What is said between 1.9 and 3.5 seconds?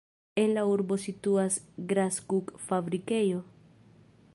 graskuk-fabrikejo.